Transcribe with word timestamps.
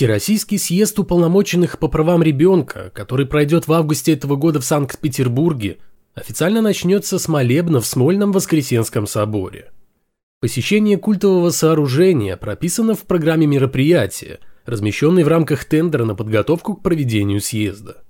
Всероссийский 0.00 0.58
съезд 0.58 0.98
уполномоченных 0.98 1.78
по 1.78 1.86
правам 1.86 2.22
ребенка, 2.22 2.90
который 2.94 3.26
пройдет 3.26 3.68
в 3.68 3.72
августе 3.74 4.14
этого 4.14 4.34
года 4.34 4.58
в 4.58 4.64
Санкт-Петербурге, 4.64 5.76
официально 6.14 6.62
начнется 6.62 7.18
с 7.18 7.28
молебна 7.28 7.82
в 7.82 7.86
Смольном 7.86 8.32
Воскресенском 8.32 9.06
соборе. 9.06 9.72
Посещение 10.40 10.96
культового 10.96 11.50
сооружения 11.50 12.38
прописано 12.38 12.94
в 12.94 13.02
программе 13.02 13.46
мероприятия, 13.46 14.40
размещенной 14.64 15.22
в 15.22 15.28
рамках 15.28 15.66
тендера 15.66 16.06
на 16.06 16.14
подготовку 16.14 16.76
к 16.76 16.82
проведению 16.82 17.42
съезда. 17.42 18.02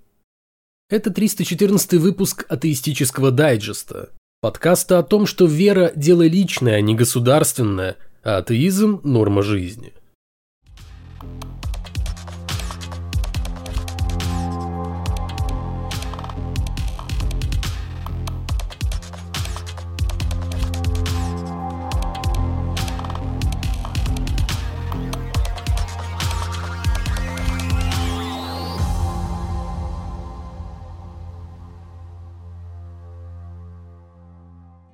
Это 0.91 1.11
314 1.11 1.95
выпуск 1.95 2.47
атеистического 2.49 3.33
дайджеста, 3.33 4.11
подкаста 4.41 5.01
о 5.01 5.03
том, 5.03 5.27
что 5.27 5.47
вера– 5.47 5.91
дело 5.97 6.25
личное, 6.25 6.77
а 6.77 6.81
не 6.81 6.95
государственное, 6.95 7.97
а 8.23 8.37
атеизм– 8.37 9.01
норма 9.03 9.43
жизни. 9.43 9.93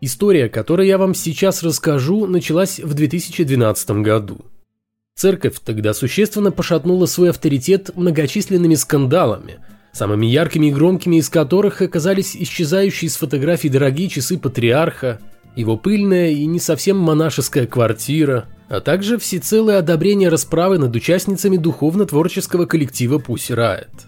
История, 0.06 0.48
которую 0.48 0.86
я 0.86 0.98
вам 0.98 1.16
сейчас 1.16 1.64
расскажу, 1.64 2.26
началась 2.26 2.78
в 2.78 2.94
2012 2.94 3.90
году. 4.02 4.38
Церковь 5.16 5.56
тогда 5.64 5.94
существенно 5.94 6.52
пошатнула 6.52 7.06
свой 7.06 7.30
авторитет 7.30 7.90
многочисленными 7.96 8.76
скандалами, 8.76 9.58
самыми 9.92 10.26
яркими 10.26 10.66
и 10.66 10.72
громкими 10.72 11.16
из 11.16 11.28
которых 11.28 11.82
оказались 11.82 12.36
исчезающие 12.36 13.10
с 13.10 13.16
фотографий 13.16 13.68
дорогие 13.68 14.08
часы 14.08 14.38
патриарха, 14.38 15.18
его 15.56 15.76
пыльная 15.76 16.30
и 16.30 16.46
не 16.46 16.60
совсем 16.60 16.98
монашеская 16.98 17.66
квартира, 17.66 18.44
а 18.68 18.80
также 18.80 19.18
всецелое 19.18 19.80
одобрение 19.80 20.28
расправы 20.28 20.78
над 20.78 20.94
участницами 20.94 21.56
духовно-творческого 21.56 22.66
коллектива 22.66 23.18
«Пусть 23.18 23.50
Райт». 23.50 24.05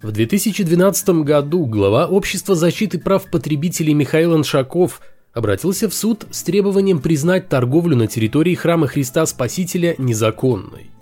В 0.00 0.12
2012 0.12 1.08
году 1.24 1.66
глава 1.66 2.06
Общества 2.06 2.54
защиты 2.54 3.00
прав 3.00 3.28
потребителей 3.28 3.94
Михаил 3.94 4.32
Аншаков 4.32 5.00
обратился 5.32 5.88
в 5.88 5.94
суд 5.94 6.24
с 6.30 6.44
требованием 6.44 7.00
признать 7.00 7.48
торговлю 7.48 7.96
на 7.96 8.06
территории 8.06 8.54
храма 8.54 8.86
Христа 8.86 9.26
Спасителя 9.26 9.96
незаконной. 9.98 10.92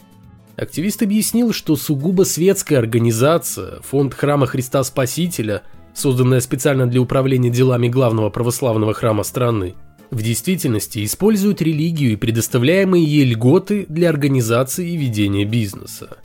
Активист 0.56 1.03
объяснил, 1.03 1.53
что 1.53 1.77
сугубо 1.77 2.22
светская 2.22 2.78
организация, 2.78 3.83
фонд 3.83 4.14
храма 4.14 4.47
Христа 4.47 4.83
Спасителя, 4.83 5.62
созданная 5.92 6.41
специально 6.41 6.86
для 6.86 7.03
управления 7.03 7.50
делами 7.50 7.88
главного 7.88 8.31
православного 8.31 8.94
храма 8.94 9.25
страны, 9.25 9.75
в 10.10 10.22
действительности 10.22 11.05
использует 11.05 11.60
религию 11.60 12.12
и 12.12 12.16
предоставляемые 12.16 13.05
ей 13.05 13.27
льготы 13.27 13.84
для 13.91 14.08
организации 14.08 14.88
и 14.88 14.97
ведения 14.97 15.44
бизнеса. 15.44 16.16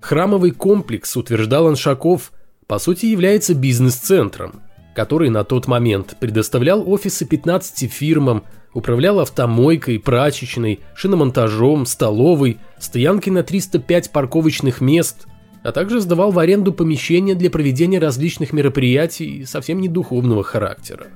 Храмовый 0.00 0.50
комплекс, 0.50 1.16
утверждал 1.16 1.68
Аншаков, 1.68 2.32
по 2.66 2.78
сути 2.78 3.06
является 3.06 3.54
бизнес-центром, 3.54 4.62
который 4.94 5.28
на 5.28 5.44
тот 5.44 5.66
момент 5.66 6.16
предоставлял 6.18 6.88
офисы 6.90 7.26
15 7.26 7.90
фирмам, 7.90 8.44
управлял 8.72 9.20
автомойкой, 9.20 9.98
прачечной, 9.98 10.80
шиномонтажом, 10.94 11.84
столовой, 11.86 12.58
стоянкой 12.78 13.32
на 13.32 13.42
305 13.42 14.10
парковочных 14.10 14.80
мест, 14.80 15.26
а 15.62 15.72
также 15.72 16.00
сдавал 16.00 16.30
в 16.30 16.38
аренду 16.38 16.72
помещения 16.72 17.34
для 17.34 17.50
проведения 17.50 17.98
различных 17.98 18.52
мероприятий 18.52 19.44
совсем 19.44 19.80
не 19.80 19.88
духовного 19.88 20.42
характера. 20.42 21.08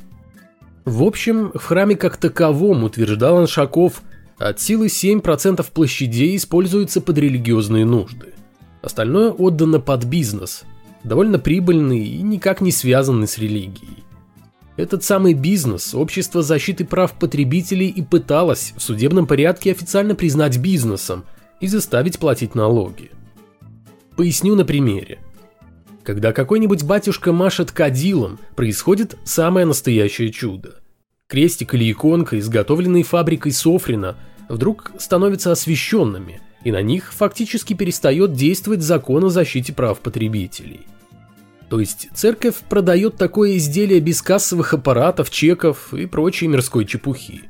В 0.85 1.03
общем, 1.03 1.51
в 1.55 1.65
храме 1.65 1.97
как 1.97 2.19
таковом, 2.19 2.85
утверждал 2.85 3.39
Аншаков, 3.39 4.03
от 4.37 4.61
силы 4.61 4.87
7% 4.87 5.65
площадей 5.73 6.37
используются 6.37 7.01
под 7.01 7.17
религиозные 7.17 7.87
нужды. 7.87 8.34
Остальное 8.85 9.31
отдано 9.31 9.81
под 9.81 10.05
бизнес, 10.05 10.65
довольно 11.05 11.39
прибыльный 11.39 12.05
и 12.05 12.21
никак 12.21 12.61
не 12.61 12.71
связанный 12.71 13.27
с 13.27 13.39
религией. 13.39 14.05
Этот 14.77 15.03
самый 15.03 15.33
бизнес 15.33 15.95
Общество 15.95 16.43
защиты 16.43 16.85
прав 16.85 17.13
потребителей 17.13 17.89
и 17.89 18.03
пыталось 18.03 18.75
в 18.77 18.83
судебном 18.83 19.27
порядке 19.27 19.71
официально 19.71 20.15
признать 20.15 20.59
бизнесом 20.59 21.25
и 21.61 21.67
заставить 21.67 22.19
платить 22.19 22.55
налоги. 22.55 23.11
Поясню 24.17 24.55
на 24.55 24.67
примере. 24.67 25.19
Когда 26.03 26.33
какой-нибудь 26.33 26.85
батюшка 26.85 27.33
машет 27.33 27.73
кадилом, 27.73 28.39
происходит 28.55 29.17
самое 29.25 29.65
настоящее 29.65 30.31
чудо. 30.31 30.83
Крестик 31.29 31.73
или 31.73 31.91
иконка, 31.91 32.39
изготовленные 32.39 33.03
фабрикой 33.03 33.53
Софрина, 33.53 34.19
вдруг 34.51 34.93
становятся 34.99 35.53
освященными– 35.53 36.43
и 36.65 36.73
на 36.73 36.83
них 36.83 37.13
фактически 37.13 37.75
перестает 37.75 38.33
действовать 38.33 38.83
закон 38.83 39.25
о 39.25 39.29
защите 39.29 39.73
прав 39.73 40.01
потребителей. 40.01 40.87
То 41.69 41.81
есть 41.81 42.09
церковь 42.15 42.57
продает 42.69 43.17
такое 43.17 43.57
изделие 43.57 44.01
без 44.01 44.23
кассовых 44.23 44.75
аппаратов, 44.75 45.31
чеков 45.31 45.93
и 45.95 46.07
прочей 46.07 46.47
мирской 46.47 46.85
чепухи. 46.85 47.43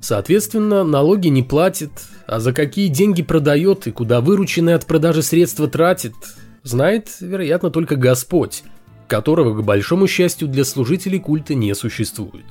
Соответственно, 0.00 0.82
налоги 0.82 1.28
не 1.28 1.42
платит, 1.42 1.90
а 2.26 2.40
за 2.40 2.52
какие 2.52 2.88
деньги 2.88 3.22
продает 3.22 3.86
и 3.86 3.90
куда 3.90 4.20
вырученные 4.20 4.74
от 4.74 4.86
продажи 4.86 5.22
средства 5.22 5.68
тратит, 5.68 6.14
знает, 6.62 7.08
вероятно, 7.20 7.70
только 7.70 7.96
Господь, 7.96 8.62
которого, 9.08 9.60
к 9.60 9.64
большому 9.64 10.06
счастью, 10.06 10.48
для 10.48 10.64
служителей 10.64 11.18
культа 11.18 11.54
не 11.54 11.74
существует. 11.74 12.46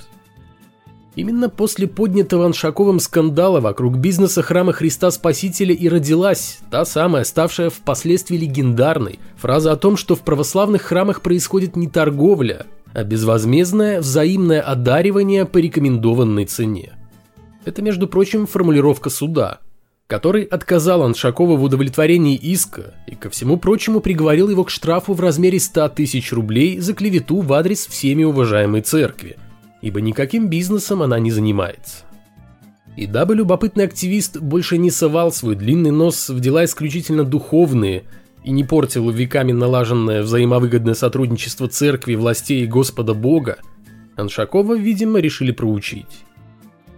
Именно 1.19 1.49
после 1.49 1.85
поднятого 1.85 2.45
Аншаковым 2.45 3.01
скандала 3.01 3.59
вокруг 3.59 3.97
бизнеса 3.97 4.41
храма 4.41 4.71
Христа 4.71 5.11
Спасителя 5.11 5.75
и 5.75 5.89
родилась 5.89 6.59
та 6.71 6.85
самая, 6.85 7.25
ставшая 7.25 7.69
впоследствии 7.69 8.37
легендарной, 8.37 9.19
фраза 9.35 9.73
о 9.73 9.75
том, 9.75 9.97
что 9.97 10.15
в 10.15 10.21
православных 10.21 10.81
храмах 10.81 11.21
происходит 11.21 11.75
не 11.75 11.89
торговля, 11.89 12.67
а 12.93 13.03
безвозмездное 13.03 13.99
взаимное 13.99 14.61
одаривание 14.61 15.43
по 15.43 15.57
рекомендованной 15.57 16.45
цене. 16.45 16.93
Это, 17.65 17.81
между 17.81 18.07
прочим, 18.07 18.47
формулировка 18.47 19.09
суда, 19.09 19.59
который 20.07 20.43
отказал 20.43 21.03
Аншакова 21.03 21.57
в 21.57 21.63
удовлетворении 21.63 22.37
иска 22.37 22.93
и, 23.07 23.15
ко 23.15 23.29
всему 23.29 23.57
прочему, 23.57 23.99
приговорил 23.99 24.47
его 24.47 24.63
к 24.63 24.69
штрафу 24.69 25.11
в 25.11 25.19
размере 25.19 25.59
100 25.59 25.89
тысяч 25.89 26.31
рублей 26.31 26.79
за 26.79 26.93
клевету 26.93 27.41
в 27.41 27.51
адрес 27.51 27.87
всеми 27.87 28.23
уважаемой 28.23 28.83
церкви– 28.83 29.35
ибо 29.81 30.01
никаким 30.01 30.47
бизнесом 30.47 31.01
она 31.01 31.19
не 31.19 31.31
занимается. 31.31 32.03
И 32.95 33.05
дабы 33.05 33.35
любопытный 33.35 33.85
активист 33.85 34.39
больше 34.39 34.77
не 34.77 34.91
совал 34.91 35.31
свой 35.31 35.55
длинный 35.55 35.91
нос 35.91 36.29
в 36.29 36.39
дела 36.39 36.65
исключительно 36.65 37.23
духовные 37.23 38.03
и 38.43 38.51
не 38.51 38.63
портил 38.63 39.09
веками 39.09 39.51
налаженное 39.51 40.21
взаимовыгодное 40.21 40.95
сотрудничество 40.95 41.67
церкви, 41.67 42.15
властей 42.15 42.63
и 42.63 42.67
Господа 42.67 43.13
Бога, 43.13 43.57
Аншакова, 44.15 44.77
видимо, 44.77 45.19
решили 45.19 45.51
проучить. 45.51 46.25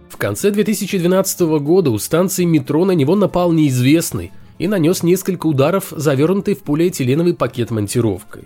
В 0.08 0.16
конце 0.16 0.50
2012 0.50 1.40
года 1.60 1.90
у 1.90 1.98
станции 1.98 2.44
метро 2.44 2.84
на 2.84 2.92
него 2.92 3.14
напал 3.14 3.52
неизвестный 3.52 4.32
и 4.58 4.68
нанес 4.68 5.02
несколько 5.02 5.46
ударов, 5.46 5.92
завернутый 5.96 6.54
в 6.54 6.62
полиэтиленовый 6.62 7.34
пакет 7.34 7.70
монтировкой. 7.70 8.44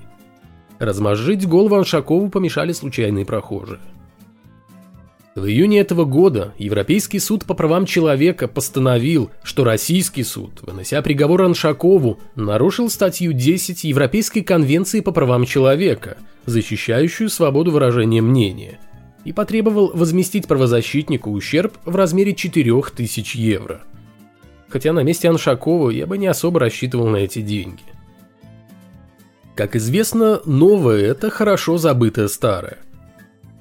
Размозжить 0.79 1.47
голову 1.49 1.77
Аншакову 1.77 2.29
помешали 2.29 2.73
случайные 2.73 3.25
прохожие. 3.25 3.81
В 5.37 5.45
июне 5.45 5.81
этого 5.81 6.07
года 6.07 6.55
Европейский 6.57 7.19
суд 7.19 7.45
по 7.45 7.53
правам 7.53 7.85
человека 7.85 8.49
постановил, 8.49 9.31
что 9.43 9.65
российский 9.65 10.25
суд, 10.25 10.63
вынося 10.63 11.03
приговор 11.03 11.43
Аншакову, 11.43 12.19
нарушил 12.37 12.89
статью 12.89 13.35
10 13.35 13.85
Европейской 13.85 14.41
конвенции 14.41 15.01
по 15.01 15.13
правам 15.13 15.45
человека, 15.45 16.17
защищающую 16.47 17.29
свободу 17.29 17.71
выражения 17.71 18.23
мнения, 18.23 18.81
и 19.27 19.35
потребовал 19.35 19.91
возместить 19.93 20.49
правозащитнику 20.49 21.31
ущерб 21.31 21.75
в 21.85 21.95
размере 21.95 22.35
4000 22.35 23.37
евро. 23.37 23.83
Хотя 24.71 24.95
на 24.95 25.03
месте 25.03 25.29
Аншакова 25.29 25.91
я 25.91 26.07
бы 26.07 26.17
не 26.17 26.29
особо 26.29 26.61
рассчитывал 26.61 27.09
на 27.09 27.19
эти 27.19 27.43
деньги. 27.43 27.83
Как 29.55 29.77
известно, 29.77 30.41
новое– 30.47 31.03
это 31.11 31.29
хорошо 31.29 31.77
забытое 31.77 32.29
старое. 32.29 32.79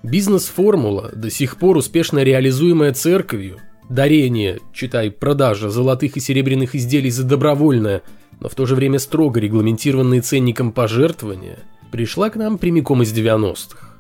Бизнес-формула, 0.06 1.12
до 1.16 1.31
сих 1.31 1.57
пор 1.57 1.78
успешно 1.78 2.22
реализуемая 2.22 2.94
церковью, 2.94 3.57
дарение, 3.90 4.60
читай, 4.72 5.10
продажа 5.10 5.72
золотых 5.72 6.16
и 6.16 6.19
серебряных 6.19 6.75
изделий 6.75 7.10
за 7.10 7.24
добровольное, 7.24 8.04
но 8.40 8.48
в 8.48 8.54
то 8.54 8.68
же 8.68 8.75
время 8.75 9.00
строго 9.00 9.40
регламентированные 9.40 10.22
ценником 10.22 10.74
пожертвования, 10.74 11.57
пришла 11.92 12.30
к 12.30 12.36
нам 12.36 12.60
прямиком 12.60 13.02
из 13.02 13.18
90-х. 13.18 13.96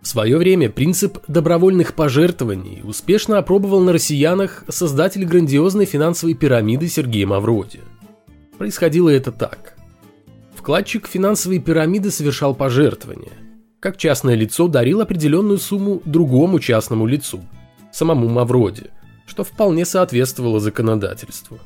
В 0.00 0.06
свое 0.06 0.38
время 0.38 0.70
принцип 0.70 1.18
добровольных 1.26 1.94
пожертвований 1.94 2.82
успешно 2.84 3.38
опробовал 3.38 3.80
на 3.80 3.92
россиянах 3.92 4.62
создатель 4.68 5.24
грандиозной 5.24 5.84
финансовой 5.84 6.34
пирамиды 6.34 6.86
Сергей 6.86 7.24
Мавроди. 7.24 7.80
Происходило 8.56 9.08
это 9.08 9.32
так. 9.32 9.74
Вкладчик 10.54 11.08
финансовой 11.08 11.58
пирамиды 11.58 12.12
совершал 12.12 12.54
пожертвования. 12.54 13.49
Как 13.80 13.96
частное 13.96 14.34
лицо 14.34 14.68
дарил 14.68 15.00
определенную 15.00 15.58
сумму 15.58 16.02
другому 16.04 16.60
частному 16.60 17.06
лицу, 17.06 17.44
самому 17.90 18.28
Мавроди, 18.28 18.90
что 19.26 19.42
вполне 19.42 19.86
соответствовало 19.86 20.60
законодательству. 20.60 21.58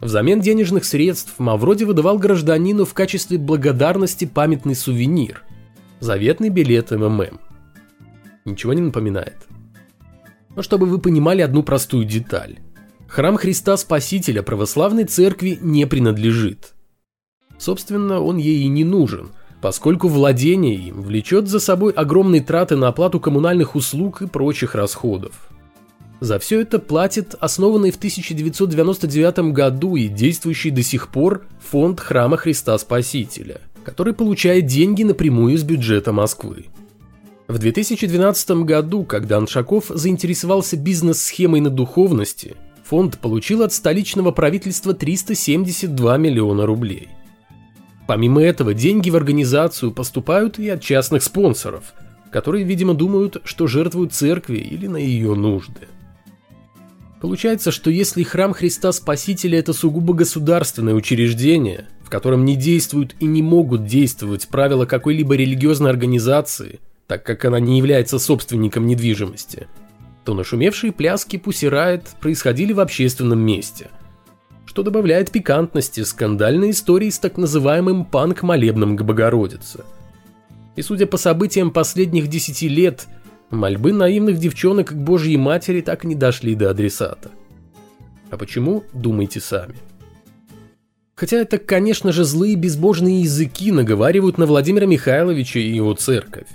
Взамен 0.00 0.40
денежных 0.40 0.84
средств 0.84 1.34
Мавроди 1.38 1.84
выдавал 1.84 2.18
гражданину 2.18 2.84
в 2.86 2.94
качестве 2.94 3.36
благодарности 3.36 4.24
памятный 4.24 4.74
сувенир– 4.74 5.44
заветный 6.00 6.48
билет 6.48 6.90
МММ. 6.90 7.40
Ничего 8.44 8.72
не 8.72 8.80
напоминает. 8.80 9.36
Но 10.54 10.62
чтобы 10.62 10.86
вы 10.86 10.98
понимали 10.98 11.42
одну 11.42 11.62
простую 11.62 12.04
деталь. 12.04 12.58
Храм 13.06 13.36
Христа 13.36 13.76
Спасителя 13.76 14.42
православной 14.42 15.04
церкви 15.04 15.58
не 15.60 15.86
принадлежит. 15.86 16.74
Собственно, 17.58 18.20
он 18.20 18.36
ей 18.36 18.62
и 18.62 18.68
не 18.68 18.84
нужен, 18.84 19.30
поскольку 19.60 20.08
владение 20.08 20.74
им 20.74 21.02
влечет 21.02 21.48
за 21.48 21.60
собой 21.60 21.92
огромные 21.92 22.42
траты 22.42 22.76
на 22.76 22.88
оплату 22.88 23.20
коммунальных 23.20 23.74
услуг 23.74 24.22
и 24.22 24.26
прочих 24.26 24.74
расходов. 24.74 25.32
За 26.20 26.38
все 26.38 26.60
это 26.60 26.78
платит 26.78 27.36
основанный 27.38 27.92
в 27.92 27.96
1999 27.96 29.52
году 29.52 29.94
и 29.96 30.08
действующий 30.08 30.70
до 30.70 30.82
сих 30.82 31.08
пор 31.08 31.46
фонд 31.70 32.00
Храма 32.00 32.36
Христа 32.36 32.76
Спасителя, 32.76 33.60
который 33.84 34.14
получает 34.14 34.66
деньги 34.66 35.04
напрямую 35.04 35.54
из 35.54 35.62
бюджета 35.62 36.12
Москвы. 36.12 36.66
В 37.46 37.58
2012 37.58 38.50
году, 38.64 39.04
когда 39.04 39.38
Аншаков 39.38 39.86
заинтересовался 39.88 40.76
бизнес-схемой 40.76 41.60
на 41.60 41.70
духовности, 41.70 42.56
фонд 42.84 43.18
получил 43.18 43.62
от 43.62 43.72
столичного 43.72 44.32
правительства 44.32 44.94
372 44.94 46.16
миллиона 46.18 46.66
рублей. 46.66 47.08
Помимо 48.08 48.42
этого, 48.42 48.72
деньги 48.72 49.10
в 49.10 49.16
организацию 49.16 49.92
поступают 49.92 50.58
и 50.58 50.66
от 50.70 50.80
частных 50.80 51.22
спонсоров, 51.22 51.92
которые, 52.32 52.64
видимо, 52.64 52.94
думают, 52.94 53.42
что 53.44 53.66
жертвуют 53.66 54.14
церкви 54.14 54.56
или 54.56 54.86
на 54.86 54.96
ее 54.96 55.34
нужды. 55.34 55.88
Получается, 57.20 57.70
что 57.70 57.90
если 57.90 58.22
храм 58.22 58.54
Христа 58.54 58.92
Спасителя 58.92 59.58
это 59.58 59.74
сугубо 59.74 60.14
государственное 60.14 60.94
учреждение, 60.94 61.86
в 62.02 62.08
котором 62.08 62.46
не 62.46 62.56
действуют 62.56 63.14
и 63.20 63.26
не 63.26 63.42
могут 63.42 63.84
действовать 63.84 64.48
правила 64.48 64.86
какой-либо 64.86 65.34
религиозной 65.34 65.90
организации, 65.90 66.80
так 67.06 67.26
как 67.26 67.44
она 67.44 67.60
не 67.60 67.76
является 67.76 68.18
собственником 68.18 68.86
недвижимости, 68.86 69.66
то 70.24 70.32
нашумевшие 70.32 70.92
пляски 70.92 71.36
Пусирает 71.36 72.04
происходили 72.22 72.72
в 72.72 72.80
общественном 72.80 73.40
месте, 73.40 73.90
что 74.78 74.84
добавляет 74.84 75.32
пикантности 75.32 76.04
скандальной 76.04 76.70
истории 76.70 77.10
с 77.10 77.18
так 77.18 77.36
называемым 77.36 78.04
панк-молебном 78.04 78.96
к 78.96 79.02
Богородице. 79.02 79.82
И 80.76 80.82
судя 80.82 81.06
по 81.06 81.16
событиям 81.16 81.72
последних 81.72 82.28
десяти 82.28 82.68
лет– 82.68 83.08
Мольбы 83.50 83.92
наивных 83.92 84.38
девчонок 84.38 84.90
к 84.90 84.94
Божьей 84.94 85.36
Матери 85.36 85.80
так 85.80 86.04
и 86.04 86.06
не 86.06 86.14
дошли 86.14 86.54
до 86.54 86.70
адресата. 86.70 87.32
А 88.30 88.36
почему, 88.36 88.84
думайте 88.92 89.40
сами. 89.40 89.74
Хотя 91.16 91.38
это, 91.38 91.58
конечно 91.58 92.12
же, 92.12 92.22
злые 92.22 92.54
безбожные 92.54 93.22
языки 93.22 93.72
наговаривают 93.72 94.38
на 94.38 94.46
Владимира 94.46 94.86
Михайловича 94.86 95.58
и 95.58 95.74
его 95.74 95.92
церковь. 95.94 96.46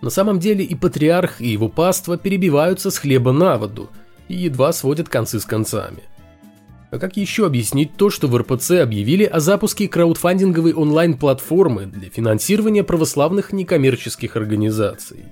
На 0.00 0.10
самом 0.10 0.40
деле 0.40 0.64
и 0.64 0.74
патриарх, 0.74 1.40
и 1.40 1.46
его 1.46 1.68
паства 1.68 2.18
перебиваются 2.18 2.90
с 2.90 2.98
хлеба 2.98 3.30
на 3.30 3.56
воду 3.56 3.88
и 4.26 4.34
едва 4.34 4.72
сводят 4.72 5.08
концы 5.08 5.38
с 5.38 5.44
концами. 5.44 6.02
А 6.96 6.98
как 6.98 7.18
еще 7.18 7.44
объяснить 7.44 7.94
то, 7.98 8.08
что 8.08 8.26
в 8.26 8.34
РПЦ 8.34 8.80
объявили 8.80 9.24
о 9.24 9.38
запуске 9.38 9.86
краудфандинговой 9.86 10.72
онлайн-платформы 10.72 11.84
для 11.84 12.08
финансирования 12.08 12.82
православных 12.84 13.52
некоммерческих 13.52 14.34
организаций? 14.34 15.26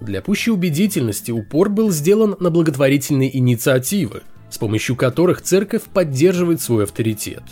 Для 0.00 0.22
пущей 0.22 0.52
убедительности 0.52 1.30
упор 1.32 1.68
был 1.68 1.90
сделан 1.90 2.36
на 2.40 2.48
благотворительные 2.48 3.36
инициативы, 3.36 4.22
с 4.48 4.56
помощью 4.56 4.96
которых 4.96 5.42
церковь 5.42 5.82
поддерживает 5.82 6.62
свой 6.62 6.84
авторитет. 6.84 7.42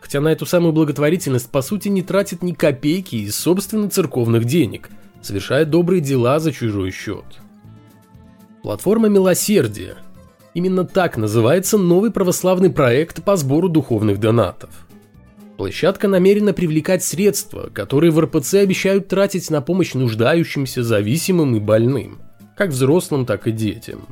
Хотя 0.00 0.20
на 0.20 0.26
эту 0.26 0.44
самую 0.44 0.72
благотворительность 0.72 1.48
по 1.48 1.62
сути 1.62 1.86
не 1.86 2.02
тратит 2.02 2.42
ни 2.42 2.54
копейки 2.54 3.14
из 3.14 3.36
собственно 3.36 3.88
церковных 3.88 4.46
денег, 4.46 4.90
совершая 5.20 5.64
добрые 5.64 6.00
дела 6.00 6.40
за 6.40 6.50
чужой 6.50 6.90
счет. 6.90 7.24
Платформа 8.64 9.08
милосердия. 9.08 9.94
Именно 10.54 10.84
так 10.84 11.16
называется 11.16 11.78
новый 11.78 12.10
православный 12.10 12.70
проект 12.70 13.22
по 13.24 13.36
сбору 13.36 13.68
духовных 13.68 14.20
донатов. 14.20 14.70
Площадка 15.56 16.08
намерена 16.08 16.52
привлекать 16.52 17.02
средства, 17.02 17.70
которые 17.72 18.10
в 18.10 18.20
РПЦ 18.20 18.54
обещают 18.54 19.08
тратить 19.08 19.50
на 19.50 19.62
помощь 19.62 19.94
нуждающимся, 19.94 20.82
зависимым 20.82 21.56
и 21.56 21.60
больным, 21.60 22.20
как 22.56 22.70
взрослым, 22.70 23.24
так 23.24 23.46
и 23.46 23.52
детям. 23.52 24.06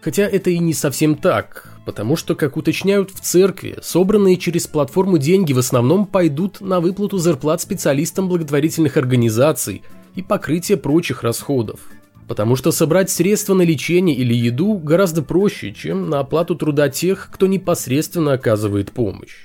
Хотя 0.00 0.22
это 0.22 0.50
и 0.50 0.58
не 0.58 0.72
совсем 0.72 1.16
так, 1.16 1.70
потому 1.84 2.16
что, 2.16 2.34
как 2.34 2.56
уточняют 2.56 3.10
в 3.10 3.20
церкви, 3.20 3.78
собранные 3.82 4.36
через 4.36 4.66
платформу 4.66 5.18
деньги 5.18 5.52
в 5.52 5.58
основном 5.58 6.06
пойдут 6.06 6.60
на 6.60 6.80
выплату 6.80 7.18
зарплат 7.18 7.60
специалистам 7.60 8.28
благотворительных 8.28 8.96
организаций 8.96 9.82
и 10.14 10.22
покрытие 10.22 10.78
прочих 10.78 11.22
расходов. 11.22 11.80
Потому 12.32 12.56
что 12.56 12.72
собрать 12.72 13.10
средства 13.10 13.52
на 13.52 13.60
лечение 13.60 14.16
или 14.16 14.32
еду 14.32 14.78
гораздо 14.78 15.20
проще, 15.20 15.70
чем 15.74 16.08
на 16.08 16.20
оплату 16.20 16.54
труда 16.54 16.88
тех, 16.88 17.28
кто 17.30 17.46
непосредственно 17.46 18.32
оказывает 18.32 18.90
помощь. 18.90 19.36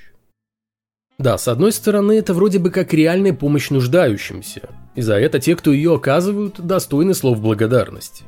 Да, 1.18 1.38
с 1.38 1.50
одной 1.50 1.74
стороны, 1.74 2.13
это 2.13 2.34
вроде 2.34 2.60
бы 2.60 2.69
как 2.69 2.94
реальная 2.94 3.34
помощь 3.34 3.72
нуждающимся, 3.72 4.69
и 4.95 5.01
за 5.01 5.16
это 5.16 5.42
те, 5.42 5.57
кто 5.57 5.74
ее 5.74 5.95
оказывают, 5.95 6.66
достойны 6.66 7.13
слов 7.13 7.42
благодарности. 7.42 8.24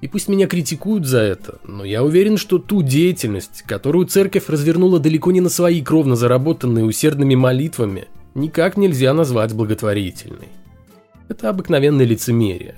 И 0.00 0.06
пусть 0.06 0.28
меня 0.28 0.46
критикуют 0.46 1.04
за 1.04 1.18
это, 1.18 1.58
но 1.66 1.84
я 1.84 2.04
уверен, 2.04 2.36
что 2.36 2.58
ту 2.58 2.84
деятельность, 2.84 3.64
которую 3.66 4.06
церковь 4.06 4.48
развернула 4.48 5.00
далеко 5.00 5.32
не 5.32 5.40
на 5.40 5.48
свои 5.48 5.82
кровно 5.82 6.14
заработанные 6.14 6.84
усердными 6.84 7.34
молитвами, 7.34 8.06
никак 8.36 8.76
нельзя 8.76 9.12
назвать 9.12 9.52
благотворительной. 9.52 10.50
Это 11.28 11.48
обыкновенное 11.48 12.06
лицемерие. 12.06 12.76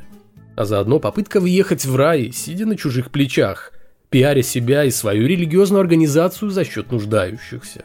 А 0.56 0.65
заодно 0.65 1.01
попытка 1.01 1.41
въехать 1.41 1.85
в 1.85 1.97
рай, 1.97 2.31
сидя 2.33 2.67
на 2.67 2.77
чужих 2.77 3.11
плечах, 3.11 3.73
пиаря 4.11 4.43
себя 4.43 4.85
и 4.85 4.91
свою 4.91 5.27
религиозную 5.27 5.81
организацию 5.81 6.51
за 6.51 6.65
счет 6.65 6.93
нуждающихся 6.93 7.85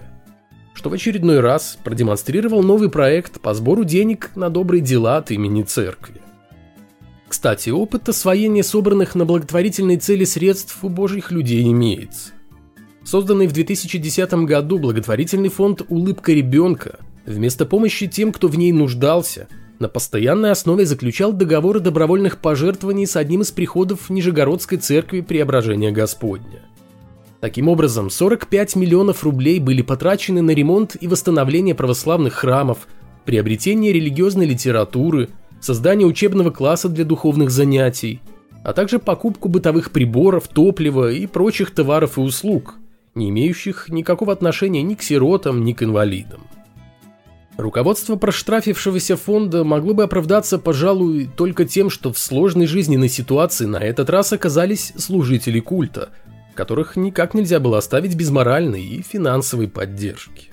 что 0.80 0.90
в 0.90 0.94
очередной 0.94 1.42
раз 1.42 1.78
продемонстрировал 1.83 2.64
новый 2.64 2.90
проект 2.90 3.42
по 3.42 3.54
сбору 3.54 3.83
денег 3.83 4.31
на 4.35 4.49
добрые 4.49 4.80
дела 4.80 5.18
от 5.18 5.30
имени 5.30 5.61
церкви. 5.64 6.21
Кстати, 7.28 7.69
опыт 7.69 8.07
освоения 8.07 8.64
собранных 8.64 9.14
на 9.14 9.26
благотворительные 9.26 9.97
цели 9.97 10.23
средств 10.23 10.78
у 10.81 10.88
божьих 10.88 11.31
людей 11.31 11.69
имеется. 11.69 12.30
Созданный 13.04 13.47
в 13.47 13.52
2010 13.52 14.31
году 14.45 14.80
благотворительный 14.80 15.49
фонд 15.49 15.81
«Улыбка 15.90 16.31
ребенка» 16.31 16.99
вместо 17.26 17.66
помощи 17.66 18.07
тем, 18.07 18.31
кто 18.31 18.47
в 18.47 18.57
ней 18.57 18.71
нуждался, 18.71 19.49
на 19.80 19.88
постоянной 19.88 20.52
основе 20.52 20.86
заключал 20.86 21.31
договоры 21.33 21.80
добровольных 21.80 22.38
пожертвований 22.38 23.07
с 23.07 23.16
одним 23.16 23.42
из 23.42 23.52
приходов 23.52 24.09
Нижегородской 24.09 24.78
церкви 24.78 25.21
Преображения 25.21 25.92
Господня. 25.92 26.62
Таким 27.40 27.69
образом, 27.69 28.09
45 28.09 28.76
миллионов 28.76 29.24
рублей 29.24 29.59
были 29.59 29.81
потрачены 29.81 30.42
на 30.42 30.52
ремонт 30.52 30.98
и 31.00 31.07
восстановление 31.07 31.74
православных 31.74 32.33
храмов, 32.33 32.88
приобретение 33.24 33.94
религиозной 33.94 34.45
литературы, 34.45 35.30
создание 35.62 36.06
учебного 36.06 36.52
класса 36.52 36.90
для 36.90 37.06
духовных 37.06 37.50
занятий, 37.50 38.21
а 38.66 38.74
также 38.74 39.00
покупку 39.00 39.48
бытовых 39.48 39.92
приборов, 39.92 40.50
топлива 40.50 41.12
и 41.12 41.26
прочих 41.28 41.71
товаров 41.71 42.18
и 42.18 42.21
услуг, 42.21 42.76
не 43.16 43.30
имеющих 43.30 43.88
никакого 43.88 44.33
отношения 44.33 44.83
ни 44.83 44.95
к 44.95 45.02
сиротам, 45.02 45.64
ни 45.64 45.71
к 45.71 45.81
инвалидам. 45.81 46.42
Руководство 47.59 48.16
проштрафившегося 48.16 49.18
фонда 49.18 49.63
могло 49.63 49.94
бы 49.94 50.04
оправдаться, 50.04 50.57
пожалуй, 50.57 51.30
только 51.35 51.66
тем, 51.66 51.89
что 51.89 52.11
в 52.11 52.18
сложной 52.18 52.68
жизненной 52.68 53.09
ситуации 53.09 53.66
на 53.66 53.78
этот 53.78 54.09
раз 54.09 54.33
оказались 54.33 54.94
служители 54.97 55.59
культа– 55.59 56.09
которых 56.59 56.97
никак 56.97 57.35
нельзя 57.35 57.61
было 57.61 57.78
оставить 57.78 58.16
без 58.16 58.31
моральной 58.31 58.83
и 58.83 59.01
финансовой 59.01 59.69
поддержки. 59.69 60.49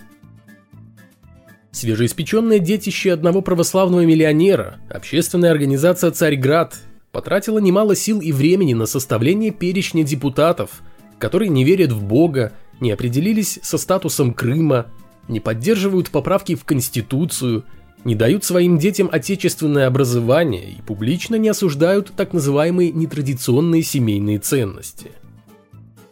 Свежеиспеченное 1.73 2.61
детище 2.61 3.13
одного 3.13 3.43
православного 3.43 4.07
миллионера, 4.07 4.77
общественная 4.89 5.51
организация 5.51 6.13
«Царьград», 6.13 6.77
потратила 7.11 7.59
немало 7.59 7.97
сил 7.97 8.21
и 8.21 8.31
времени 8.31 8.73
на 8.73 8.87
составление 8.87 9.51
перечня 9.51 10.05
депутатов, 10.05 10.81
которые 11.19 11.49
не 11.49 11.65
верят 11.65 11.91
в 11.91 12.05
Бога, 12.05 12.53
не 12.79 12.93
определились 12.93 13.59
со 13.65 13.77
статусом 13.77 14.33
Крыма, 14.33 14.87
не 15.29 15.41
поддерживают 15.41 16.11
поправки 16.11 16.55
в 16.55 16.65
Конституцию, 16.65 17.65
не 18.05 18.15
дают 18.15 18.45
своим 18.45 18.79
детям 18.79 19.09
отечественное 19.11 19.87
образование 19.87 20.71
и 20.71 20.83
публично 20.83 21.37
не 21.37 21.49
осуждают 21.49 22.13
так 22.17 22.33
называемые 22.33 22.93
нетрадиционные 22.93 23.83
семейные 23.83 24.39
ценности– 24.39 25.11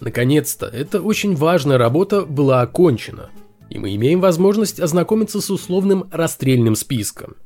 Наконец-то, 0.04 0.66
эта 0.66 1.00
очень 1.00 1.34
важная 1.34 1.78
работа 1.78 2.26
была 2.26 2.60
окончена, 2.60 3.30
и 3.70 3.78
мы 3.78 3.94
имеем 3.94 4.20
возможность 4.20 4.78
ознакомиться 4.78 5.40
с 5.40 5.48
условным 5.48 6.10
расстрельным 6.12 6.76
списком. 6.76 7.36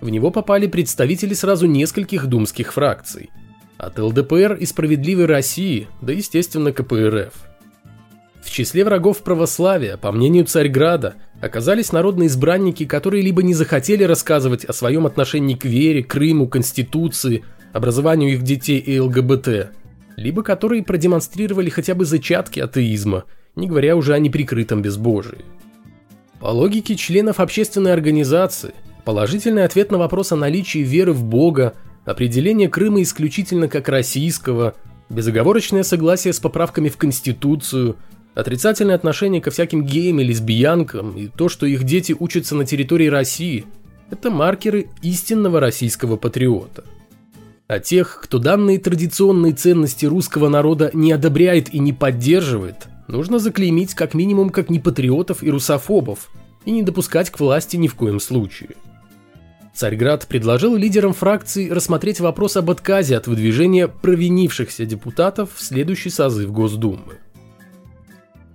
В 0.00 0.08
него 0.08 0.32
попали 0.32 0.66
представители 0.66 1.34
сразу 1.34 1.66
нескольких 1.68 2.26
думских 2.26 2.72
фракций. 2.72 3.30
От 3.76 4.00
ЛДПР 4.00 4.54
и 4.54 4.66
Справедливой 4.66 5.26
России, 5.26 5.86
да 6.02 6.12
естественно 6.12 6.72
КПРФ. 6.72 7.32
В 8.48 8.50
числе 8.50 8.82
врагов 8.82 9.18
православия, 9.18 9.98
по 9.98 10.10
мнению 10.10 10.46
Царьграда, 10.46 11.16
оказались 11.42 11.92
народные 11.92 12.28
избранники, 12.28 12.86
которые 12.86 13.22
либо 13.22 13.42
не 13.42 13.52
захотели 13.52 14.04
рассказывать 14.04 14.64
о 14.64 14.72
своем 14.72 15.04
отношении 15.04 15.54
к 15.54 15.66
вере, 15.66 16.02
Крыму, 16.02 16.48
Конституции, 16.48 17.44
образованию 17.74 18.32
их 18.32 18.42
детей 18.42 18.78
и 18.78 18.98
ЛГБТ, 18.98 19.72
либо 20.16 20.42
которые 20.42 20.82
продемонстрировали 20.82 21.68
хотя 21.68 21.94
бы 21.94 22.06
зачатки 22.06 22.58
атеизма, 22.58 23.24
не 23.54 23.68
говоря 23.68 23.94
уже 23.96 24.14
о 24.14 24.18
неприкрытом 24.18 24.80
безбожии. 24.80 25.44
По 26.40 26.46
логике 26.46 26.96
членов 26.96 27.40
общественной 27.40 27.92
организации, 27.92 28.72
Положительный 29.04 29.64
ответ 29.64 29.90
на 29.90 29.96
вопрос 29.98 30.32
о 30.32 30.36
наличии 30.36 30.80
веры 30.80 31.12
в 31.12 31.22
Бога, 31.22 31.74
определение 32.06 32.68
Крыма 32.68 33.00
исключительно 33.02 33.68
как 33.68 33.88
российского, 33.88 34.74
безоговорочное 35.08 35.82
согласие 35.82 36.32
с 36.34 36.40
поправками 36.40 36.88
в 36.90 36.98
Конституцию, 36.98 37.96
отрицательное 38.34 38.94
отношение 38.94 39.40
ко 39.40 39.50
всяким 39.50 39.84
геям 39.84 40.20
и 40.20 40.24
лесбиянкам 40.24 41.16
и 41.16 41.28
то, 41.28 41.48
что 41.48 41.66
их 41.66 41.84
дети 41.84 42.14
учатся 42.18 42.54
на 42.54 42.64
территории 42.64 43.08
России– 43.08 43.64
это 44.10 44.30
маркеры 44.30 44.88
истинного 45.02 45.60
российского 45.60 46.16
патриота. 46.16 46.84
А 47.66 47.78
тех, 47.78 48.20
кто 48.22 48.38
данные 48.38 48.78
традиционные 48.78 49.52
ценности 49.52 50.06
русского 50.06 50.48
народа 50.48 50.90
не 50.94 51.12
одобряет 51.12 51.74
и 51.74 51.78
не 51.78 51.92
поддерживает, 51.92 52.86
нужно 53.08 53.38
заклеймить 53.38 53.94
как 53.94 54.14
минимум 54.14 54.48
как 54.48 54.70
непатриотов 54.70 55.42
и 55.42 55.50
русофобов 55.50 56.30
и 56.64 56.70
не 56.70 56.82
допускать 56.82 57.30
к 57.30 57.38
власти 57.38 57.76
ни 57.76 57.88
в 57.88 57.94
коем 57.94 58.20
случае. 58.20 58.70
Царьград 59.74 60.26
предложил 60.26 60.74
лидерам 60.74 61.12
фракций 61.12 61.70
рассмотреть 61.70 62.20
вопрос 62.20 62.56
об 62.56 62.70
отказе 62.70 63.16
от 63.16 63.26
выдвижения 63.26 63.86
провинившихся 63.86 64.86
депутатов 64.86 65.50
в 65.54 65.62
следующий 65.62 66.10
созыв 66.10 66.50
Госдумы. 66.50 67.18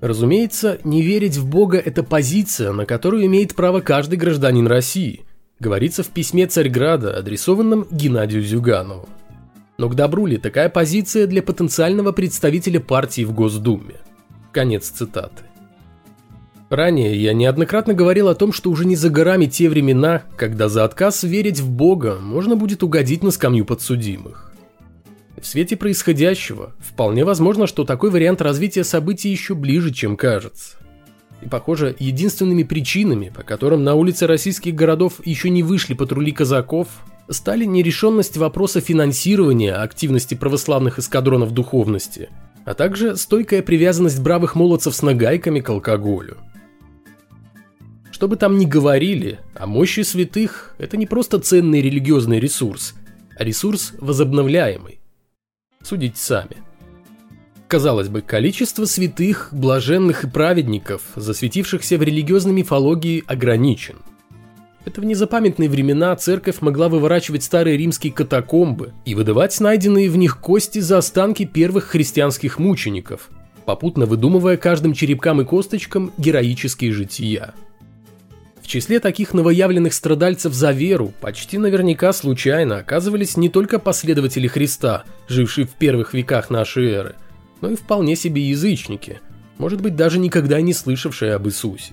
Разумеется, 0.04 0.80
не 0.84 1.02
верить 1.02 1.38
в 1.38 1.48
Бога– 1.48 1.78
это 1.86 2.04
позиция, 2.04 2.74
на 2.74 2.86
которую 2.86 3.26
имеет 3.26 3.56
право 3.56 3.80
каждый 3.80 4.18
гражданин 4.18 4.68
России, 4.68 5.22
говорится 5.62 6.04
в 6.04 6.10
письме 6.10 6.46
Царьграда, 6.46 7.18
адресованном 7.18 7.88
Геннадию 7.90 8.44
Зюганову. 8.44 9.08
Но 9.78 9.88
к 9.88 9.96
добру 9.96 10.26
ли 10.26 10.36
такая 10.36 10.68
позиция 10.68 11.26
для 11.26 11.42
потенциального 11.42 12.12
представителя 12.12 12.82
партии 12.82 13.24
в 13.24 13.32
Госдуме? 13.32 13.96
Конец 14.52 14.90
цитаты. 14.90 15.44
Ранее 16.70 17.16
я 17.16 17.32
неоднократно 17.32 17.94
говорил 17.94 18.28
о 18.28 18.36
том, 18.36 18.52
что 18.52 18.72
уже 18.72 18.86
не 18.86 18.98
за 18.98 19.10
горами 19.10 19.46
те 19.46 19.70
времена, 19.70 20.24
когда 20.36 20.68
за 20.68 20.84
отказ 20.84 21.24
верить 21.24 21.62
в 21.62 21.70
Бога 21.70 22.18
можно 22.20 22.58
будет 22.58 22.84
угодить 22.84 23.24
на 23.24 23.32
скамью 23.32 23.64
подсудимых. 23.64 24.53
В 25.44 25.46
свете 25.46 25.76
происходящего, 25.76 26.74
вполне 26.80 27.26
возможно, 27.26 27.68
что 27.68 27.84
такой 27.84 28.12
вариант 28.12 28.42
развития 28.42 28.86
событий 28.86 29.28
еще 29.28 29.56
ближе, 29.56 29.94
чем 29.94 30.16
кажется. 30.16 30.78
И, 31.42 31.50
похоже, 31.50 31.98
единственными 32.00 32.64
причинами, 32.64 33.28
по 33.28 33.44
которым 33.44 33.84
на 33.84 33.94
улице 33.94 34.26
российских 34.26 34.74
городов 34.74 35.16
еще 35.26 35.50
не 35.50 35.62
вышли 35.62 35.96
патрули 35.96 36.32
казаков, 36.32 36.88
стали 37.28 37.66
нерешенность 37.66 38.38
вопроса 38.38 38.80
финансирования 38.80 39.74
активности 39.74 40.34
православных 40.34 40.98
эскадронов 40.98 41.52
духовности, 41.52 42.30
а 42.64 42.74
также 42.74 43.18
стойкая 43.18 43.62
привязанность 43.62 44.22
бравых 44.22 44.56
молодцев 44.56 44.96
с 44.96 45.02
нагайками 45.02 45.60
к 45.60 45.70
алкоголю. 45.70 46.38
Что 48.12 48.30
бы 48.30 48.38
там 48.38 48.58
ни 48.58 48.66
говорили, 48.66 49.42
о 49.56 49.68
мощи 49.68 50.04
святых– 50.04 50.74
это 50.78 50.96
не 50.96 51.06
просто 51.06 51.38
ценный 51.38 51.82
религиозный 51.82 52.40
ресурс, 52.40 52.94
а 53.38 53.44
ресурс 53.44 53.92
возобновляемый. 54.00 55.03
Судите 55.84 56.18
сами. 56.18 56.58
Казалось 57.68 58.08
бы, 58.08 58.22
количество 58.22 58.86
святых, 58.86 59.50
блаженных 59.52 60.24
и 60.24 60.30
праведников, 60.30 61.02
засветившихся 61.16 61.98
в 61.98 62.04
религиозной 62.04 62.54
мифологии, 62.54 63.24
ограничен. 63.28 63.98
Это 64.86 65.02
в 65.02 65.06
незапамятные 65.06 65.70
времена 65.70 66.16
церковь 66.16 66.62
могла 66.62 66.90
выворачивать 66.90 67.44
старые 67.44 67.78
римские 67.78 68.12
катакомбы 68.14 68.94
и 69.06 69.16
выдавать 69.16 69.60
найденные 69.60 70.10
в 70.10 70.18
них 70.18 70.40
кости 70.40 70.80
за 70.80 70.98
останки 70.98 71.46
первых 71.46 71.86
христианских 71.86 72.60
мучеников, 72.60 73.30
попутно 73.66 74.06
выдумывая 74.06 74.58
каждым 74.58 74.94
черепкам 74.94 75.42
и 75.42 75.46
косточкам 75.46 76.12
героические 76.18 76.92
жития. 76.92 77.54
В 78.64 78.68
числе 78.68 79.02
таких 79.02 79.34
новоявленных 79.34 79.94
страдальцев 79.94 80.54
за 80.54 80.72
веру 80.72 81.14
почти 81.20 81.58
наверняка 81.58 82.14
случайно 82.14 82.78
оказывались 82.78 83.36
не 83.36 83.50
только 83.50 83.78
последователи 83.78 84.48
Христа, 84.48 85.04
жившие 85.28 85.68
в 85.68 85.72
первых 85.72 86.14
веках 86.14 86.50
нашей 86.50 86.90
эры, 86.90 87.16
но 87.60 87.70
и 87.70 87.76
вполне 87.76 88.16
себе 88.16 88.42
язычники, 88.42 89.20
может 89.58 89.82
быть 89.82 89.98
даже 89.98 90.18
никогда 90.18 90.62
не 90.62 90.74
слышавшие 90.74 91.34
об 91.34 91.46
Иисусе. 91.46 91.92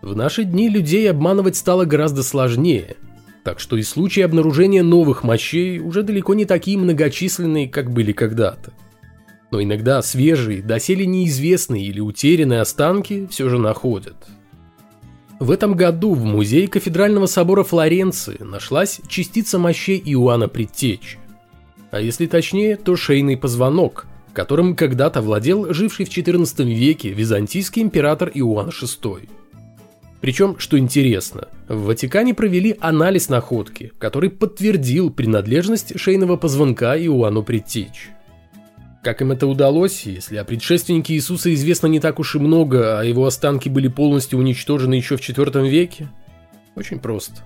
В 0.00 0.16
наши 0.16 0.44
дни 0.44 0.70
людей 0.70 1.08
обманывать 1.10 1.56
стало 1.56 1.84
гораздо 1.84 2.22
сложнее, 2.22 2.96
так 3.44 3.60
что 3.60 3.76
и 3.76 3.82
случаи 3.82 4.22
обнаружения 4.22 4.82
новых 4.82 5.22
мощей 5.22 5.80
уже 5.80 6.02
далеко 6.02 6.32
не 6.32 6.46
такие 6.46 6.78
многочисленные, 6.78 7.68
как 7.68 7.90
были 7.90 8.12
когда-то. 8.12 8.72
Но 9.50 9.62
иногда 9.62 10.00
свежие, 10.00 10.62
доселе 10.62 11.04
неизвестные 11.04 11.84
или 11.84 12.00
утерянные 12.00 12.62
останки 12.62 13.28
все 13.30 13.50
же 13.50 13.58
находят– 13.58 14.16
в 15.38 15.50
этом 15.50 15.74
году 15.74 16.14
в 16.14 16.24
музее 16.24 16.66
кафедрального 16.66 17.26
собора 17.26 17.62
Флоренции 17.62 18.38
нашлась 18.40 19.00
частица 19.06 19.58
мощей 19.58 20.02
Иоанна 20.04 20.48
Предтечи. 20.48 21.18
А 21.90 22.00
если 22.00 22.26
точнее, 22.26 22.76
то 22.76 22.96
шейный 22.96 23.36
позвонок, 23.36 24.06
которым 24.32 24.74
когда-то 24.74 25.20
владел 25.20 25.72
живший 25.72 26.06
в 26.06 26.08
XIV 26.08 26.64
веке 26.64 27.10
византийский 27.10 27.82
император 27.82 28.30
Иоанн 28.34 28.70
VI. 28.70 29.28
Причем, 30.20 30.58
что 30.58 30.78
интересно, 30.78 31.48
в 31.68 31.84
Ватикане 31.84 32.34
провели 32.34 32.76
анализ 32.80 33.28
находки, 33.28 33.92
который 33.98 34.30
подтвердил 34.30 35.10
принадлежность 35.10 35.98
шейного 35.98 36.36
позвонка 36.36 36.96
Иоанну 36.96 37.42
Предтечи. 37.42 38.15
Как 39.06 39.22
им 39.22 39.30
это 39.30 39.46
удалось, 39.46 40.02
если 40.02 40.36
о 40.36 40.42
предшественнике 40.42 41.14
Иисуса 41.14 41.54
известно 41.54 41.86
не 41.86 42.00
так 42.00 42.18
уж 42.18 42.34
и 42.34 42.40
много, 42.40 42.98
а 42.98 43.04
его 43.04 43.24
останки 43.24 43.68
были 43.68 43.86
полностью 43.86 44.36
уничтожены 44.36 44.94
еще 44.94 45.16
в 45.16 45.20
IV 45.20 45.68
веке? 45.68 46.08
Очень 46.74 46.98
просто. 46.98 47.44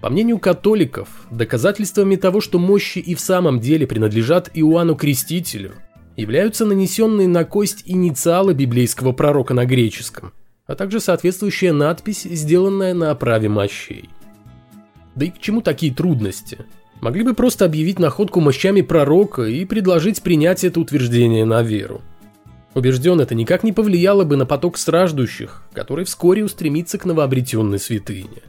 По 0.00 0.10
мнению 0.10 0.40
католиков, 0.40 1.28
доказательствами 1.30 2.16
того, 2.16 2.40
что 2.40 2.58
мощи 2.58 2.98
и 2.98 3.14
в 3.14 3.20
самом 3.20 3.60
деле 3.60 3.86
принадлежат 3.86 4.50
Иоанну 4.52 4.96
Крестителю, 4.96 5.74
являются 6.16 6.66
нанесенные 6.66 7.28
на 7.28 7.44
кость 7.44 7.84
инициалы 7.86 8.52
библейского 8.52 9.12
пророка 9.12 9.54
на 9.54 9.66
греческом, 9.66 10.32
а 10.66 10.74
также 10.74 10.98
соответствующая 10.98 11.72
надпись, 11.72 12.24
сделанная 12.24 12.94
на 12.94 13.12
оправе 13.12 13.48
мощей. 13.48 14.10
Да 15.14 15.26
и 15.26 15.30
к 15.30 15.38
чему 15.38 15.60
такие 15.60 15.94
трудности? 15.94 16.66
Могли 17.00 17.22
бы 17.22 17.34
просто 17.34 17.64
объявить 17.64 17.98
находку 17.98 18.40
мощами 18.40 18.80
пророка 18.80 19.42
и 19.42 19.64
предложить 19.64 20.22
принять 20.22 20.64
это 20.64 20.80
утверждение 20.80 21.44
на 21.44 21.62
веру. 21.62 22.02
Убежден, 22.74 23.20
это 23.20 23.34
никак 23.34 23.62
не 23.62 23.72
повлияло 23.72 24.24
бы 24.24 24.36
на 24.36 24.46
поток 24.46 24.78
страждущих, 24.78 25.62
который 25.72 26.04
вскоре 26.04 26.44
устремится 26.44 26.98
к 26.98 27.04
новообретенной 27.04 27.78
святыне. 27.78 28.42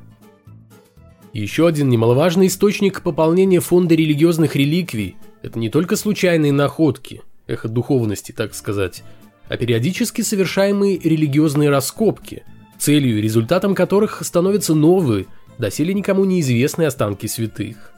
Еще 1.31 1.67
один 1.67 1.89
немаловажный 1.89 2.47
источник 2.47 3.01
пополнения 3.01 3.59
фонда 3.59 3.93
религиозных 3.93 4.55
реликвий– 4.55 5.15
это 5.41 5.59
не 5.59 5.69
только 5.69 5.95
случайные 5.95 6.53
находки, 6.53 7.21
эхо 7.45 7.67
духовности, 7.67 8.31
так 8.31 8.55
сказать, 8.55 9.03
а 9.49 9.57
периодически 9.57 10.21
совершаемые 10.21 10.97
религиозные 10.97 11.69
раскопки, 11.69 12.43
целью 12.79 13.19
и 13.19 13.21
результатом 13.21 13.75
которых 13.75 14.25
становятся 14.25 14.73
новые, 14.73 15.27
доселе 15.57 15.93
никому 15.93 16.25
неизвестные 16.25 16.87
останки 16.87 17.27
святых. 17.27 17.94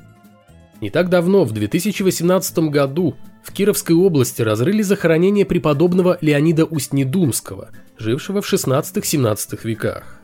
Не 0.79 0.91
так 0.91 1.09
давно, 1.09 1.43
в 1.43 1.53
2018 1.53 2.57
году, 2.69 3.15
в 3.43 3.51
Кировской 3.51 3.95
области 3.95 4.41
разрыли 4.43 4.83
захоронение 4.83 5.45
преподобного 5.45 6.17
Леонида 6.21 6.65
Устнедумского, 6.65 7.69
жившего 7.97 8.41
в 8.41 8.53
16-17 8.53 9.59
веках. 9.63 10.19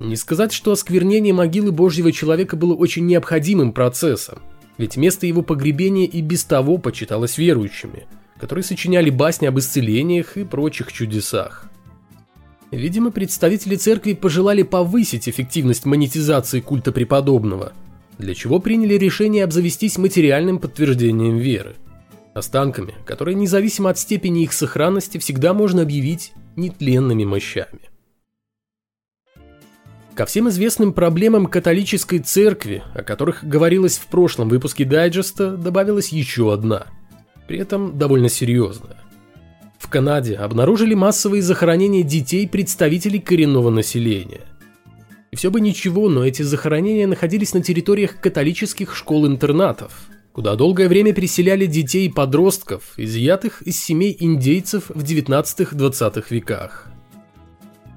Не 0.00 0.16
сказать, 0.16 0.52
что 0.52 0.72
осквернение 0.72 1.32
могилы 1.32 1.72
Божьего 1.72 2.12
человека 2.12 2.56
было 2.56 2.74
очень 2.74 3.06
необходимым 3.06 3.72
процессом, 3.72 4.40
ведь 4.76 4.96
место 4.96 5.26
его 5.26 5.40
погребения 5.40 6.06
и 6.06 6.20
без 6.20 6.44
того 6.44 6.76
почиталось 6.76 7.38
верующими, 7.38 8.06
которые 8.38 8.64
сочиняли 8.64 9.08
басни 9.08 9.46
об 9.46 9.58
исцелениях 9.58 10.36
и 10.36 10.44
прочих 10.44 10.92
чудесах. 10.92 11.70
Видимо, 12.70 13.12
представители 13.12 13.76
церкви 13.76 14.12
пожелали 14.12 14.62
повысить 14.62 15.28
эффективность 15.28 15.86
монетизации 15.86 16.60
культа 16.60 16.92
преподобного– 16.92 17.72
для 18.18 18.34
чего 18.34 18.60
приняли 18.60 18.94
решение 18.94 19.44
обзавестись 19.44 19.98
материальным 19.98 20.58
подтверждением 20.58 21.36
веры. 21.36 21.76
Останками, 22.34 22.94
которые 23.04 23.34
независимо 23.34 23.90
от 23.90 23.98
степени 23.98 24.42
их 24.42 24.52
сохранности 24.52 25.18
всегда 25.18 25.54
можно 25.54 25.82
объявить 25.82 26.32
нетленными 26.56 27.24
мощами. 27.24 27.80
Ко 30.14 30.26
всем 30.26 30.48
известным 30.48 30.92
проблемам 30.92 31.46
католической 31.46 32.20
церкви, 32.20 32.84
о 32.94 33.02
которых 33.02 33.42
говорилось 33.42 33.98
в 33.98 34.06
прошлом 34.06 34.48
выпуске 34.48 34.84
дайджеста, 34.84 35.56
добавилась 35.56 36.10
еще 36.10 36.52
одна, 36.52 36.86
при 37.48 37.58
этом 37.58 37.98
довольно 37.98 38.28
серьезная. 38.28 38.96
В 39.78 39.88
Канаде 39.88 40.36
обнаружили 40.36 40.94
массовые 40.94 41.42
захоронения 41.42 42.04
детей 42.04 42.48
представителей 42.48 43.18
коренного 43.18 43.70
населения. 43.70 44.42
И 45.34 45.36
все 45.36 45.50
бы 45.50 45.60
ничего, 45.60 46.08
но 46.08 46.24
эти 46.24 46.42
захоронения 46.42 47.08
находились 47.08 47.54
на 47.54 47.60
территориях 47.60 48.20
католических 48.20 48.94
школ-интернатов, 48.94 50.06
куда 50.32 50.54
долгое 50.54 50.88
время 50.88 51.12
переселяли 51.12 51.66
детей 51.66 52.06
и 52.06 52.08
подростков, 52.08 52.92
изъятых 52.96 53.60
из 53.62 53.82
семей 53.82 54.16
индейцев 54.20 54.84
в 54.90 55.02
19-20 55.02 56.24
веках. 56.30 56.86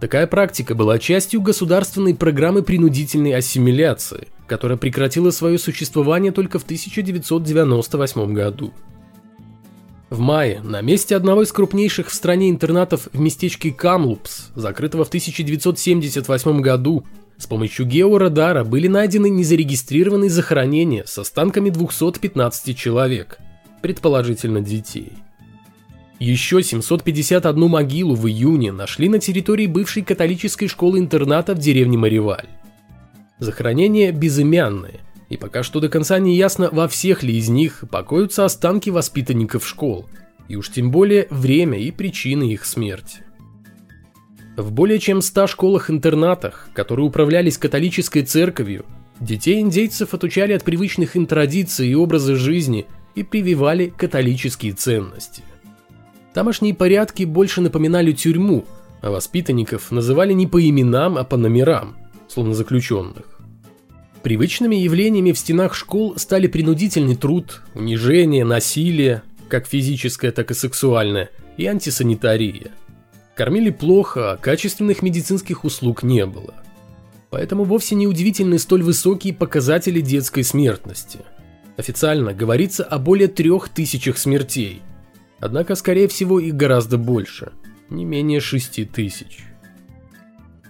Такая 0.01 0.25
практика 0.25 0.73
была 0.73 0.97
частью 0.97 1.43
государственной 1.43 2.15
программы 2.15 2.63
принудительной 2.63 3.35
ассимиляции, 3.35 4.29
которая 4.47 4.79
прекратила 4.79 5.29
свое 5.29 5.59
существование 5.59 6.31
только 6.31 6.57
в 6.57 6.63
1998 6.63 8.33
году. 8.33 8.73
В 10.09 10.19
мае 10.19 10.61
на 10.63 10.81
месте 10.81 11.15
одного 11.15 11.43
из 11.43 11.51
крупнейших 11.51 12.09
в 12.09 12.13
стране 12.15 12.49
интернатов 12.49 13.09
в 13.13 13.19
местечке 13.19 13.69
Камлупс, 13.71 14.47
закрытого 14.55 15.05
в 15.05 15.09
1978 15.09 16.61
году, 16.61 17.05
с 17.37 17.45
помощью 17.45 17.85
георадара 17.85 18.63
были 18.63 18.87
найдены 18.87 19.29
незарегистрированные 19.29 20.29
захоронения 20.29 21.03
с 21.05 21.17
останками 21.19 21.69
215 21.69 22.77
человек, 22.77 23.37
предположительно 23.81 24.61
детей. 24.61 25.13
Еще 26.19 26.63
751 26.63 27.69
могилу 27.69 28.15
в 28.15 28.27
июне 28.27 28.71
нашли 28.71 29.07
на 29.07 29.19
территории 29.19 29.67
бывшей 29.67 30.01
католической 30.01 30.67
школы-интерната 30.67 31.53
в 31.53 31.59
деревне 31.59 31.97
Мариваль. 31.97 32.47
Захоронения 33.37 34.11
безымянные, 34.11 35.01
и 35.29 35.37
пока 35.37 35.61
что 35.61 35.79
до 35.79 35.89
конца 35.89 36.17
не 36.17 36.35
ясно, 36.35 36.69
во 36.71 36.87
всех 36.87 37.21
ли 37.21 37.37
из 37.37 37.49
них 37.49 37.83
покоятся 37.91 38.45
останки 38.45 38.89
воспитанников 38.89 39.67
школ, 39.67 40.09
и 40.47 40.55
уж 40.55 40.71
тем 40.71 40.89
более 40.89 41.27
время 41.29 41.77
и 41.77 41.91
причины 41.91 42.51
их 42.51 42.65
смерти. 42.65 43.26
В 44.57 44.71
более 44.71 44.97
чем 44.97 45.21
100 45.21 45.45
школах-интернатах, 45.45 46.69
которые 46.73 47.05
управлялись 47.05 47.59
католической 47.59 48.23
церковью, 48.23 48.85
детей 49.19 49.61
индейцев 49.61 50.15
отучали 50.15 50.53
от 50.53 50.63
привычных 50.63 51.15
им 51.15 51.27
традиций 51.27 51.89
и 51.89 51.93
образа 51.93 52.35
жизни 52.35 52.87
и 53.13 53.21
прививали 53.21 53.93
католические 53.95 54.73
ценности. 54.73 55.43
Тамошние 56.33 56.73
порядки 56.73 57.23
больше 57.23 57.61
напоминали 57.61 58.11
тюрьму, 58.13 58.65
а 59.01 59.11
воспитанников 59.11 59.91
называли 59.91 60.33
не 60.33 60.47
по 60.47 60.59
именам, 60.59 61.19
а 61.19 61.23
по 61.23 61.37
номерам, 61.37 61.95
словно 62.27 62.55
заключенных. 62.55 63.39
Привычными 64.23 64.75
явлениями 64.75 65.33
в 65.33 65.37
стенах 65.37 65.75
школ 65.75 66.15
стали 66.17 66.47
принудительный 66.47 67.15
труд, 67.15 67.61
унижение, 67.75 68.43
насилие, 68.43 69.21
как 69.49 69.67
физическое, 69.67 70.31
так 70.31 70.49
и 70.49 70.55
сексуальное, 70.55 71.29
и 71.57 71.67
антисанитария– 71.67 72.71
Кормили 73.37 73.69
плохо, 73.69 74.31
а 74.31 74.37
качественных 74.37 75.03
медицинских 75.03 75.63
услуг 75.63 76.01
не 76.01 76.25
было. 76.25 76.55
Поэтому 77.29 77.65
вовсе 77.65 77.93
не 77.93 78.07
удивительны 78.07 78.57
столь 78.57 78.81
высокие 78.81 79.31
показатели 79.31 80.01
детской 80.01 80.43
смертности. 80.43 81.19
Официально 81.77 82.33
говорится 82.33 82.83
о 82.83 82.97
более 82.97 83.27
трех 83.27 83.69
тысячах 83.69 84.17
смертей. 84.17 84.81
Однако, 85.39 85.75
скорее 85.75 86.07
всего, 86.07 86.39
их 86.39 86.55
гораздо 86.55 86.97
больше. 86.97 87.51
Не 87.91 88.05
менее 88.05 88.39
шести 88.39 88.85
тысяч. 88.85 89.43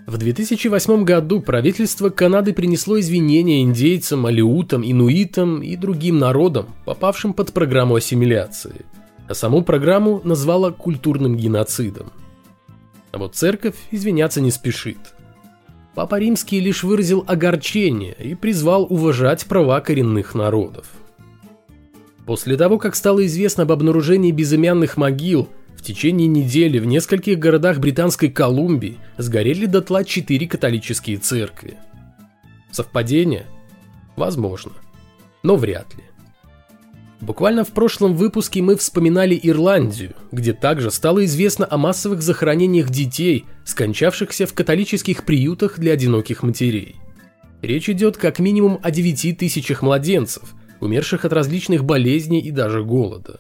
В 0.06 0.18
2008 0.18 1.06
году 1.06 1.40
правительство 1.40 2.10
Канады 2.10 2.54
принесло 2.54 3.00
извинения 3.00 3.62
индейцам, 3.62 4.26
алиутам, 4.26 4.84
инуитам 4.84 5.64
и 5.64 5.78
другим 5.78 6.20
народам, 6.20 6.68
попавшим 6.84 7.32
под 7.34 7.54
программу 7.54 7.96
ассимиляции. 7.96 8.86
А 9.30 9.34
саму 9.34 9.64
программу 9.64 10.20
назвало 10.26 10.72
культурным 10.72 11.38
геноцидом. 11.38 12.12
А 13.12 13.18
вот 13.18 13.36
церковь 13.36 13.76
извиняться 13.92 14.42
не 14.42 14.52
спешит. 14.52 14.98
Папа 15.96 16.20
Римский 16.20 16.60
лишь 16.60 16.84
выразил 16.84 17.24
огорчение 17.28 18.16
и 18.20 18.36
призвал 18.36 18.86
уважать 18.88 19.46
права 19.46 19.82
коренных 19.82 20.36
народов. 20.36 20.88
После 22.26 22.58
того, 22.58 22.78
как 22.78 22.96
стало 22.96 23.26
известно 23.26 23.64
об 23.64 23.72
обнаружении 23.72 24.32
безымянных 24.32 24.98
могил, 24.98 25.50
в 25.76 25.82
течение 25.82 26.28
недели 26.28 26.80
в 26.80 26.86
нескольких 26.86 27.40
городах 27.40 27.80
Британской 27.80 28.30
Колумбии 28.30 28.98
сгорели 29.18 29.66
дотла 29.66 30.04
четыре 30.04 30.48
католические 30.48 31.18
церкви. 31.18 31.78
Совпадение? 32.72 33.46
Возможно, 34.16 34.74
но 35.42 35.56
вряд 35.56 35.96
ли. 35.96 36.04
Буквально 37.20 37.64
в 37.64 37.70
прошлом 37.70 38.16
выпуске 38.16 38.62
мы 38.62 38.76
вспоминали 38.76 39.40
Ирландию, 39.42 40.14
где 40.32 40.54
также 40.54 40.92
стало 40.92 41.26
известно 41.26 41.68
о 41.70 41.78
массовых 41.78 42.22
захоронениях 42.22 42.90
детей, 42.90 43.46
скончавшихся 43.66 44.46
в 44.46 44.54
католических 44.54 45.26
приютах 45.26 45.80
для 45.80 45.94
одиноких 45.94 46.44
матерей. 46.44 46.96
Речь 47.64 47.90
идет 47.90 48.18
как 48.18 48.38
минимум 48.38 48.80
о 48.84 48.92
9 48.92 49.38
тысячах 49.38 49.82
младенцев, 49.82 50.54
умерших 50.80 51.26
от 51.26 51.34
различных 51.34 51.84
болезней 51.84 52.40
и 52.40 52.52
даже 52.52 52.84
голода. 52.84 53.40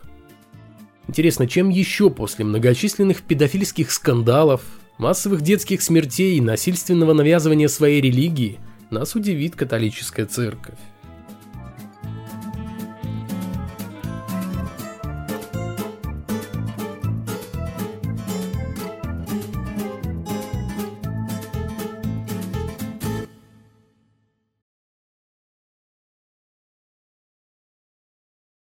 Интересно, 1.08 1.48
чем 1.48 1.70
еще 1.70 2.10
после 2.10 2.46
многочисленных 2.46 3.22
педофильских 3.22 3.92
скандалов, 3.92 4.62
массовых 4.98 5.42
детских 5.42 5.84
смертей 5.84 6.38
и 6.38 6.42
насильственного 6.42 7.14
навязывания 7.14 7.68
своей 7.68 8.02
религии 8.02 8.60
нас 8.90 9.14
удивит 9.14 9.56
католическая 9.56 10.26
церковь? 10.26 10.80